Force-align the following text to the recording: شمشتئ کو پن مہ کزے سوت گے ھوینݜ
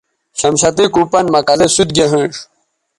شمشتئ 0.39 0.87
کو 0.93 1.01
پن 1.11 1.25
مہ 1.31 1.39
کزے 1.47 1.67
سوت 1.75 1.89
گے 1.95 2.05
ھوینݜ 2.11 2.35